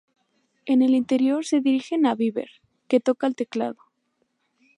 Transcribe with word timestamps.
En 0.65 0.81
el 0.81 0.95
interior, 0.95 1.45
se 1.45 1.61
dirigen 1.61 2.07
a 2.07 2.15
Bieber, 2.15 2.49
que 2.87 2.99
toca 2.99 3.27
el 3.27 3.35
teclado. 3.35 3.77